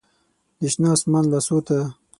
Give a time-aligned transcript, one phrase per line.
[0.59, 1.77] د شنه اسمان لاسو ته